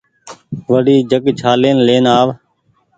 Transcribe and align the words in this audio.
وڙي 0.69 0.97
جگ 1.11 1.25
ڇآلين 1.39 1.77
لين 1.87 2.05
آو 2.19 2.27